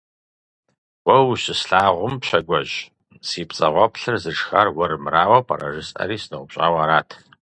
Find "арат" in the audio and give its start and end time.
6.83-7.09